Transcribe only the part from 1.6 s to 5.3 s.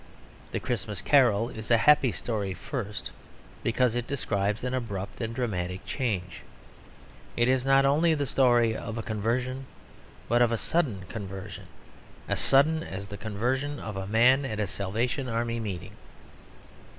a happy story first, because it describes an abrupt